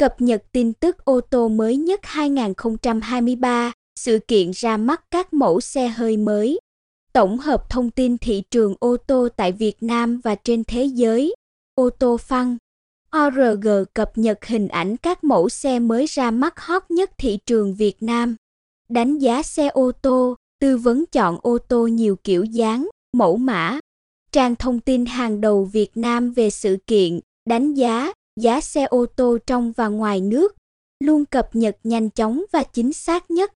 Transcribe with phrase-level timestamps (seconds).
[0.00, 5.60] Cập nhật tin tức ô tô mới nhất 2023, sự kiện ra mắt các mẫu
[5.60, 6.58] xe hơi mới.
[7.12, 11.34] Tổng hợp thông tin thị trường ô tô tại Việt Nam và trên thế giới.
[11.74, 12.56] Ô tô phăng.
[13.16, 17.74] ORG cập nhật hình ảnh các mẫu xe mới ra mắt hot nhất thị trường
[17.74, 18.36] Việt Nam.
[18.88, 23.80] Đánh giá xe ô tô, tư vấn chọn ô tô nhiều kiểu dáng, mẫu mã.
[24.32, 29.06] Trang thông tin hàng đầu Việt Nam về sự kiện, đánh giá, giá xe ô
[29.06, 30.54] tô trong và ngoài nước,
[31.04, 33.52] luôn cập nhật nhanh chóng và chính xác nhất.